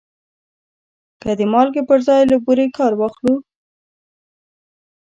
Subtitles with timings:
[1.21, 3.35] که د مالګې پر ځای له بورې کار واخلو.